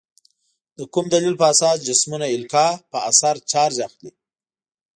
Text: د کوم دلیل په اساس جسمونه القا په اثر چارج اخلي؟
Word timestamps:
د 0.77 0.79
کوم 0.93 1.05
دلیل 1.13 1.35
په 1.41 1.45
اساس 1.53 1.77
جسمونه 1.87 2.25
القا 2.35 2.67
په 2.91 2.97
اثر 3.09 3.35
چارج 3.51 3.77
اخلي؟ 3.87 4.11